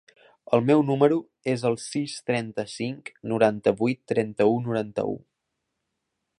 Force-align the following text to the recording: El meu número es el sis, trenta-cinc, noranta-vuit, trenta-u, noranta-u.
El 0.57 0.63
meu 0.69 0.79
número 0.87 1.19
es 1.53 1.65
el 1.71 1.77
sis, 1.83 2.15
trenta-cinc, 2.31 3.13
noranta-vuit, 3.33 4.03
trenta-u, 4.13 4.59
noranta-u. 4.69 5.15